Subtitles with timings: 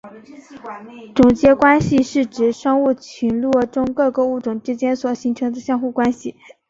[1.13, 6.35] 种间关系是指生物群落中各个物种之间所形成相互关系。